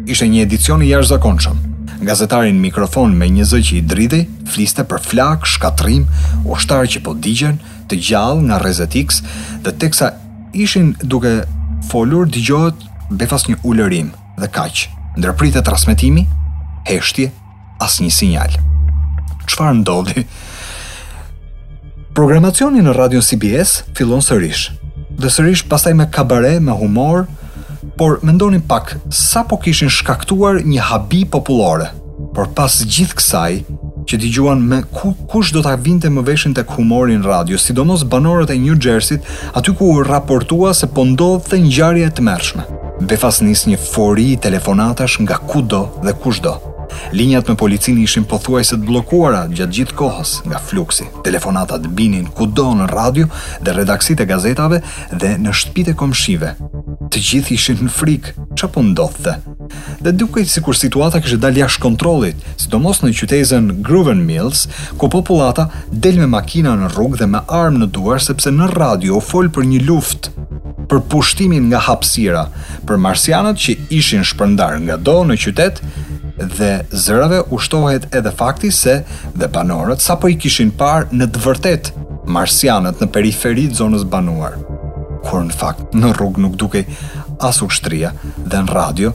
[0.09, 1.65] Ishte një edicioni jashtë zakonqëm.
[2.05, 4.21] Gazetarin mikrofon me një zë që i dridi
[4.53, 6.05] fliste për flak, shkatrim,
[6.47, 7.59] Ushtar që po digjen,
[7.91, 9.23] të gjallë nga rezetiks
[9.65, 10.13] dhe teksa
[10.55, 11.39] ishin duke
[11.87, 14.89] folur dëgjohet befas një ulërim dhe kaq.
[15.19, 16.27] Ndërpritet transmetimi,
[16.87, 17.31] heshtje,
[17.83, 18.59] asnjë sinjal.
[19.49, 20.25] Çfarë ndodhi?
[22.15, 24.69] Programacioni në Radio CBS fillon sërish.
[25.19, 27.27] Dhe sërish pastaj me kabare, me humor,
[27.99, 31.91] por mendonin pak sa po kishin shkaktuar një habi popullore.
[32.35, 33.53] Por pas gjithë kësaj,
[34.09, 38.07] që t'i gjuan me ku, kush do t'a vinte më veshën të kumorin radio, sidomos
[38.15, 39.21] banorët e New Jersey,
[39.61, 42.65] aty ku raportua se po ndodhë të njarje të mershme.
[43.11, 46.57] Befas nisë një fori i telefonatash nga ku do dhe kush do.
[47.13, 51.07] Linjat me policinë ishin pothuajse të bllokuara gjatë gjithë kohës nga fluksi.
[51.27, 53.29] Telefonatat binin kudo në radio
[53.65, 54.81] dhe redaksitë e gazetave
[55.13, 56.53] dhe në shtëpitë e komshive.
[57.09, 59.39] Të gjithë ishin në frikë, që po ndodhte.
[60.05, 64.67] Dhe duke si kur situata kështë dalë jashtë kontrolit, sidomos në qytezen Groven Mills,
[65.01, 69.19] ku populata del me makina në rrugë dhe me armë në duar sepse në radio
[69.21, 70.35] u fol për një luftë
[70.89, 72.47] për pushtimin nga hapsira,
[72.89, 75.83] për marsianët që ishin shpërndar nga do në qytet
[76.57, 78.95] dhe zërave ushtohet edhe fakti se
[79.35, 81.91] dhe banorët sa po i kishin parë në të vërtet
[82.37, 84.59] marsianët në periferit zonës banuar.
[85.25, 86.85] Kur në fakt në rrugë nuk duke
[87.49, 89.15] as ushtria dhe në radio,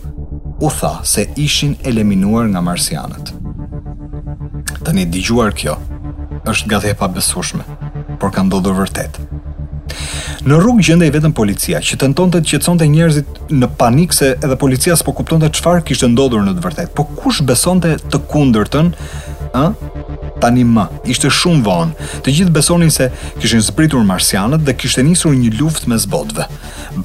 [0.63, 3.33] u tha se ishin eliminuar nga marsianët.
[4.83, 5.77] Të një digjuar kjo,
[6.49, 7.09] është gati e pa
[8.19, 9.19] por ka ndodhë vërtet.
[10.43, 14.97] Në rrugë gjendej vetëm policia, që tentonte të qetësonte njerëzit në panik se edhe policia
[14.99, 16.91] s'po kuptonte çfarë kishte ndodhur në të vërtetë.
[16.97, 18.89] Po kush besonte të kundërtën,
[19.55, 19.61] ë?
[20.43, 22.09] Tani më, ishte shumë vonë.
[22.25, 23.07] Të gjithë besonin se
[23.39, 26.49] kishin zbritur marsianët dhe kishte nisur një luftë mes botëve.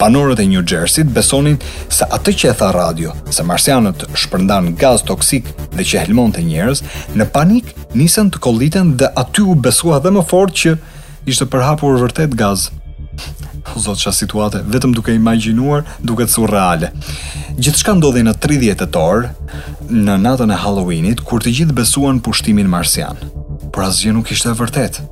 [0.03, 1.61] Banorët e New Jersey besonin
[1.95, 5.47] se atë që e tha radio, se marsianët shpërndan gaz toksik
[5.77, 6.83] dhe që helmonte njerëz,
[7.15, 10.75] në panik nisën të kolliten dhe aty u besua edhe më fort që
[11.29, 12.67] ishte përhapur vërtet gaz
[13.77, 16.91] zotë qa situate, vetëm duke imaginuar, duke të surreale.
[17.59, 19.31] Gjithë shka ndodhe në 30 e torë,
[19.91, 23.19] në natën e Halloweenit, kur të gjithë besuan pushtimin marsian.
[23.73, 25.03] Por asë nuk ishte vërtet,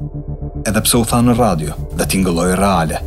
[0.66, 3.02] edhe pse u tha në radio, dhe t'ingëlloj reale.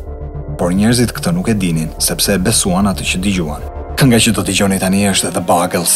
[0.59, 3.63] Por njerëzit këtë nuk e dinin, sepse besuan atë që digjuan.
[3.99, 5.95] Kënga që do t'i gjoni tani është The Buggles,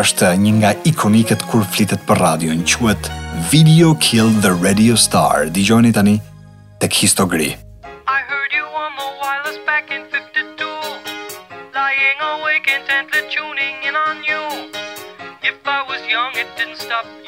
[0.00, 3.10] është një nga ikoniket kur flitet për radio, në quet
[3.50, 6.16] Video Kill the Radio Star, digjoni tani
[6.82, 7.52] tek histogri.
[16.94, 17.23] 샵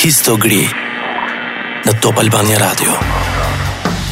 [0.00, 0.62] Histogri
[1.84, 2.94] në Top Albania Radio.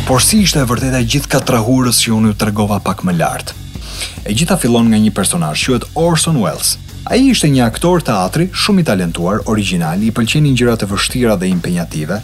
[0.05, 3.55] Por si ishte e vërteta e gjithë trahurës që unë ju tregova pak më lartë.
[4.29, 6.75] E gjitha fillon nga një personazh quhet Orson Welles.
[7.09, 11.49] Ai ishte një aktor teatri shumë i talentuar, origjinal, i pëlqenin gjërat e vështira dhe
[11.49, 12.21] impenjative.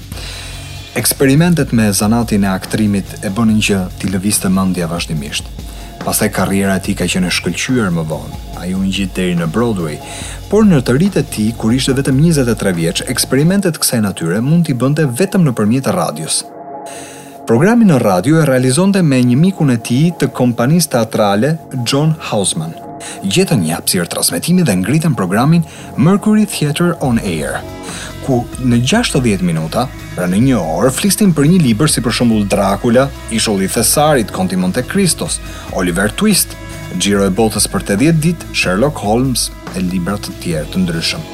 [1.01, 5.54] Eksperimentet me zanatin e aktrimit e bënin që t'i lëviste mendja vazhdimisht.
[6.05, 8.39] Pastaj karriera e tij ka qenë e shkëlqyer më vonë.
[8.61, 9.97] Ai u ngjit deri në Broadway,
[10.51, 14.69] por në të rritë e ti, kur ishte vetëm 23 vjeç, eksperimentet kësaj natyre mund
[14.69, 15.57] t'i bënte vetëm në
[16.01, 16.45] radios.
[17.47, 21.57] Programin në radio e realizonte me një mikun e ti të kompanis teatrale
[21.91, 22.73] John Hausman–
[23.29, 25.65] gjetën një hapësirë transmetimi dhe ngritën programin
[25.97, 27.59] Mercury Theater on Air,
[28.27, 32.47] ku në 60 minuta, pra në një orë, flistin për një liber si për shumbull
[32.49, 35.41] Dracula, Ishulli Thesarit, Conti Monte Christos,
[35.77, 36.55] Oliver Twist,
[36.95, 41.27] Gjiro e Botës për të djetë dit, Sherlock Holmes e librat të tjerë të ndryshëm.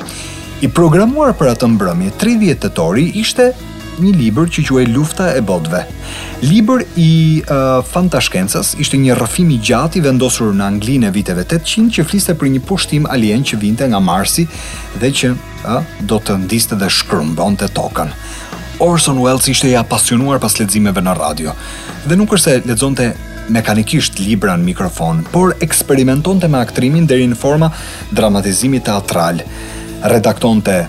[0.65, 3.51] I programuar për atë mbrëmje, 30 të tori ishte
[4.01, 5.83] një libër që quhej Lufta e Botëve.
[6.47, 7.09] Libër i
[7.45, 12.07] uh, fantashkencës ishte një rrëfim i gjatë i vendosur në Angli në viteve 800 që
[12.09, 14.47] fliste për një pushtim alien që vinte nga Marsi
[15.03, 18.15] dhe që uh, do të ndiste dhe shkrumbonte të tokën.
[18.81, 21.53] Orson Welles ishte i apasionuar pas leximeve në radio
[22.09, 23.11] dhe nuk është se lexonte
[23.51, 27.69] mekanikisht libra në mikrofon, por eksperimentonte me aktrimin deri në forma
[28.17, 29.43] dramatizimi teatral.
[30.07, 30.85] Redaktonte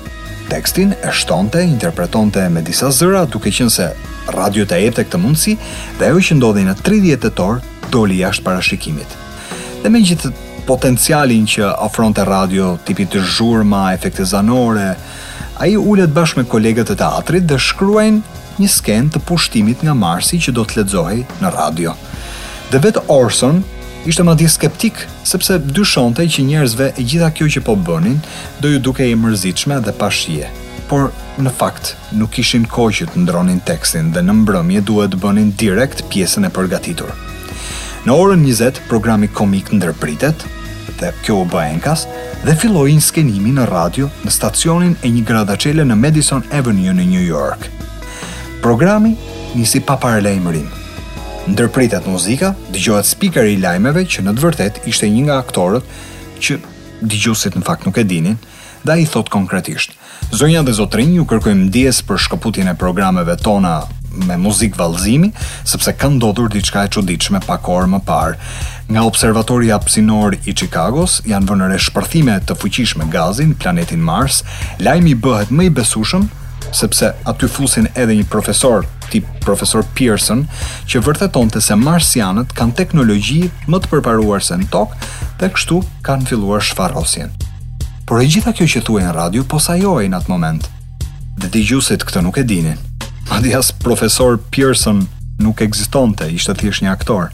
[0.51, 3.85] Tekstin e shtonte, interpretonte me disa zëra, duke qenë se
[4.35, 5.53] radio të jepte këtë mundësi
[5.99, 7.61] dhe ajo që ndodhi në 30 tetor
[7.93, 9.15] doli jashtë parashikimit.
[9.79, 10.33] Dhe me gjithë
[10.67, 14.89] potencialin që ofronte radio tipi të zhurma, efekte zanore,
[15.63, 20.37] ai ulet bashkë me kolegët e teatrit dhe shkruajnë një skenë të pushtimit nga Marsi
[20.43, 21.95] që do të lexohej në radio.
[22.73, 23.63] Dhe vetë Orson
[24.05, 24.93] ishte madje skeptik
[25.29, 28.15] sepse dyshonte që njerëzve e gjitha kjo që po bënin
[28.63, 30.49] do ju duke i mërzitshme dhe pa shije.
[30.89, 35.21] Por në fakt nuk kishin kohë që të ndronin tekstin dhe në mbrëmje duhet të
[35.21, 37.13] bënin direkt pjesën e përgatitur.
[38.09, 40.43] Në orën 20 programi komik ndërpritet
[40.99, 42.07] dhe kjo u bë enkas
[42.41, 47.05] dhe filloi një skenimi në radio në stacionin e një gradaçele në Madison Avenue në
[47.13, 47.69] New York.
[48.65, 49.13] Programi
[49.55, 50.80] nisi pa paralajmërim
[51.49, 55.87] ndërpritet muzika, dëgjohet speaker i lajmeve që në të vërtet ishte një nga aktorët
[56.41, 56.57] që
[57.01, 58.37] dëgjuesit në fakt nuk e dinin,
[58.85, 59.95] dhe i thot konkretisht.
[60.37, 63.79] Zonja dhe zotrin ju kërkojmë ndjes për shkëputjen e programeve tona
[64.27, 65.31] me muzik valzimi,
[65.65, 68.37] sepse kanë ndodhur diçka e çuditshme pak orë më parë.
[68.91, 74.43] Nga observatori Apsinor i Chicagos janë vënë re shpërthime të fuqishme gazin në planetin Mars.
[74.83, 76.27] Lajmi bëhet më i besueshëm
[76.75, 80.45] sepse aty fusin edhe një profesor këti profesor Pearson,
[80.87, 85.09] që vërteton të se marsianët kanë teknologji më të përparuar se në tokë
[85.41, 87.33] dhe kështu kanë filluar shfarosjen.
[88.07, 90.63] Por e gjitha kjo që thuaj në radio po sa jo e në atë moment.
[91.41, 92.79] Dhe di gjusit këtë nuk e dinin.
[93.27, 95.03] Ma di as profesor Pearson
[95.41, 97.31] nuk eksistonte, ishte thjesht një aktor.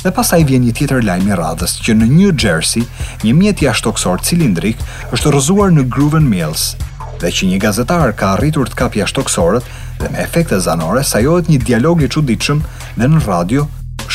[0.00, 2.86] Dhe pastaj vjen një tjetër lajm i radhës që në New Jersey,
[3.26, 4.80] një mjet jashtoksor cilindrik
[5.12, 6.72] është rëzuar në Groven Mills
[7.20, 9.66] dhe që një gazetar ka arritur të kapë jashtëkësorët
[10.00, 12.62] dhe me efekte zanore sajohet një dialog i çuditshëm
[13.00, 13.66] dhe në radio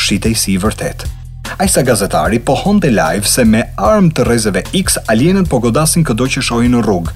[0.06, 1.06] shitej si i vërtet.
[1.62, 6.26] Ajsa gazetari pohon të live se me armë të rezeve X alienët po godasin këdo
[6.34, 7.14] që shohin në rrugë,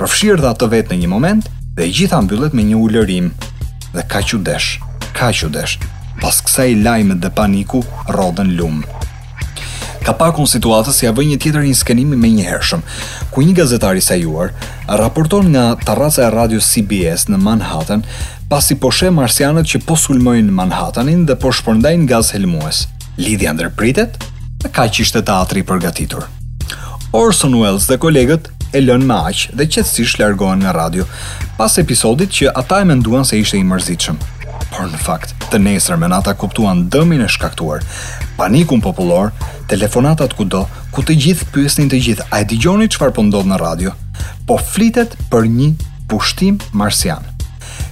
[0.00, 3.30] përfshirë dhe atë vetë në një moment dhe gjitha mbyllet me një ullërim.
[3.92, 4.72] Dhe ka që desh,
[5.18, 5.76] ka që desh,
[6.22, 7.82] pas kësa i lajmet dhe paniku
[8.16, 9.00] rodën lumë
[10.06, 12.82] ka pakun situatës si vë një tjetër një skenimi me një hershëm,
[13.32, 14.50] ku një gazetari sa juar
[15.00, 18.02] raporton nga taraca e radio CBS në Manhattan
[18.50, 22.86] pasi po shë marsianët që po në Manhattanin dhe po shpërndajnë gaz helmues.
[23.16, 24.18] Lidhja ndërpritet,
[24.72, 26.26] ka që ishte teatri i përgatitur.
[27.12, 29.20] Orson Welles dhe kolegët e lënë me
[29.58, 31.04] dhe qetësisht largohen në radio
[31.58, 34.16] pas episodit që ata e menduan se ishte i mërzitshëm.
[34.72, 37.84] Por në fakt, të nesër në kuptuan dëmin e shkaktuar,
[38.38, 39.32] panikun popullor,
[39.68, 40.62] telefonatat kudo,
[40.96, 43.90] ku të gjithë pyesnin të gjithë, a e digjoni që farë pëndodhë po në radio?
[44.48, 45.68] Po flitet për një
[46.08, 47.28] pushtim marsian.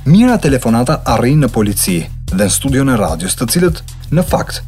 [0.09, 1.99] Mira telefonata arrin në polici
[2.33, 4.63] dhe në studio në radios, të cilët, në fakt,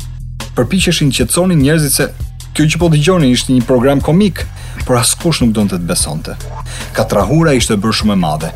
[0.58, 2.10] përpiqeshin që të njerëzit se
[2.52, 4.44] kjo që po gjoni ishte një program komik,
[4.84, 6.36] por askush nuk do të të besonte.
[6.92, 8.52] Katrahura ishte bërë shumë e madhe.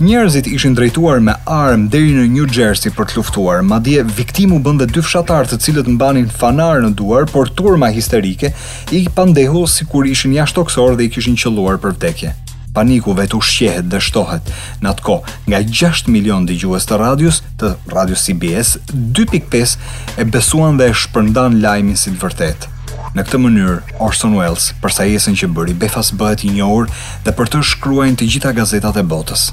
[0.00, 3.58] Njerëzit ishin drejtuar me armë deri në New Jersey për të luftuar.
[3.68, 8.48] Madje viktimu bën dhe dy fshatar të cilët mbanin fanar në duar, por turma histerike
[8.96, 10.64] i pandehu sikur ishin jashtë
[10.96, 12.30] dhe i kishin qelluar për vdekje.
[12.72, 14.48] Paniku vetë ushqehet dhe shtohet.
[14.80, 19.76] Në atë kohë, nga 6 milion dëgjues të radios, të radios CBS, 2.5
[20.16, 22.72] e besuan dhe e shpërndan lajmin si të vërtetë.
[23.18, 26.88] Në këtë mënyrë, Orson Welles, përsa jesën që bëri, Befas bëhet i njohur
[27.26, 29.50] dhe për të shkruajnë të gjitha gazetat e botës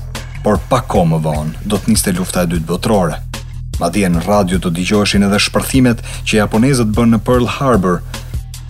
[0.48, 3.18] por pa ko më vonë do të niste lufta e dytë botrore.
[3.82, 7.98] Ma dhje në radio të digjoshin edhe shpërthimet që japonezët bënë në Pearl Harbor,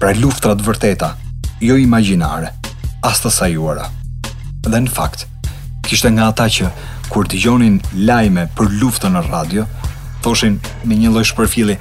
[0.01, 1.11] pra luftrat vërteta,
[1.67, 2.49] jo imaginare,
[3.09, 3.86] asta të juara.
[4.71, 5.28] Dhe në fakt,
[5.86, 6.71] kishtë nga ata që,
[7.13, 7.78] kur digjonin
[8.09, 9.67] lajme për luftën në radio,
[10.25, 10.57] thoshin
[10.88, 11.78] me një loj shpërfili,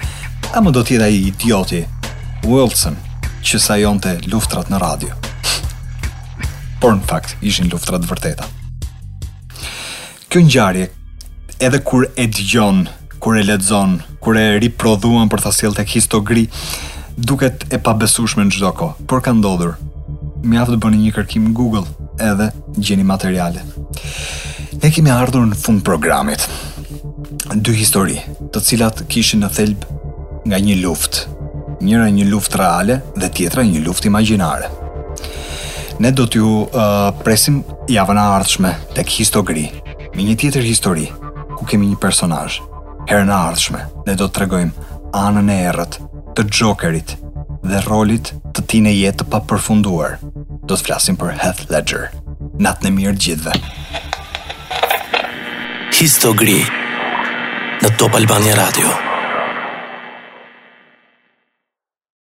[0.53, 1.87] a më do tjeda i idioti,
[2.45, 3.01] Wilson,
[3.49, 5.17] që sajon të luftrat në radio.
[6.85, 8.53] Por në fakt, ishin luftrat vërteta
[10.37, 10.87] kjo ngjarje
[11.65, 12.81] edhe kur e dëgjon,
[13.25, 16.43] kur e lexon, kur e riprodhuan për ta sjellë tek histogri,
[17.17, 19.07] duket e pabesueshme në çdo kohë.
[19.09, 19.71] Por ka ndodhur.
[20.45, 21.85] Mjaft të bëni një kërkim në Google
[22.29, 23.65] edhe gjeni materiale.
[24.83, 26.45] Ne kemi ardhur në fund programit.
[27.57, 28.21] Dy histori,
[28.53, 29.89] të cilat kishin në thelb
[30.47, 31.25] nga një luftë.
[31.81, 34.69] Njëra një luftë reale dhe tjetra një luftë imagjinare.
[36.05, 39.67] Ne do t'ju uh, presim javën e ardhshme tek histori.
[40.17, 41.05] Një tjetër histori,
[41.59, 42.55] ku kemi një personaj
[43.11, 45.99] Herë në ardhshme, ne do të tregojmë anën e erët
[46.39, 47.13] Të Jokerit
[47.67, 50.17] dhe rolit të tine jetë pa përfunduar
[50.65, 52.09] Do të flasim për Heath Ledger
[52.65, 53.57] Natën e mirë gjithve
[56.01, 56.63] Histogri
[57.85, 59.06] Në Top Albania Radio